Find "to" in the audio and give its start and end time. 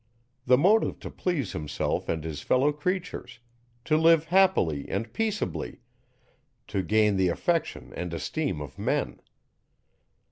1.01-1.11, 3.85-3.97, 6.69-6.81